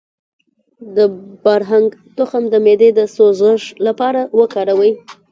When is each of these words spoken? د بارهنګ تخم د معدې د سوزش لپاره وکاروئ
د 0.95 0.97
بارهنګ 1.43 1.87
تخم 2.17 2.43
د 2.49 2.55
معدې 2.65 2.89
د 2.97 2.99
سوزش 3.15 3.61
لپاره 3.85 4.21
وکاروئ 4.39 4.91